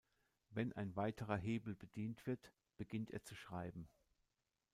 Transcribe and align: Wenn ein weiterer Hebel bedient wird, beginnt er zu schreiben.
Wenn 0.49 0.73
ein 0.73 0.95
weiterer 0.95 1.37
Hebel 1.37 1.75
bedient 1.75 2.25
wird, 2.25 2.51
beginnt 2.75 3.11
er 3.11 3.21
zu 3.23 3.35
schreiben. 3.35 3.87